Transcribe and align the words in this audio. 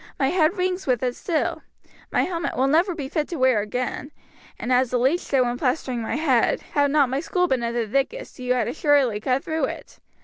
My 0.17 0.29
head 0.29 0.57
rings 0.57 0.87
with 0.87 1.03
it 1.03 1.15
still. 1.15 1.61
My 2.11 2.23
helmet 2.23 2.57
will 2.57 2.65
never 2.65 2.95
be 2.95 3.07
fit 3.07 3.27
to 3.27 3.35
wear 3.35 3.61
again, 3.61 4.09
and 4.57 4.73
as 4.73 4.89
the 4.89 4.97
leech 4.97 5.19
said 5.19 5.41
when 5.41 5.59
plastering 5.59 6.01
my 6.01 6.15
head, 6.15 6.59
'had 6.73 6.89
not 6.89 7.07
my 7.09 7.19
skull 7.19 7.47
been 7.47 7.61
of 7.61 7.75
the 7.75 7.87
thickest, 7.87 8.39
you 8.39 8.55
had 8.55 8.67
assuredly 8.67 9.19
cut 9.19 9.43
through 9.43 9.65
it.' 9.65 9.99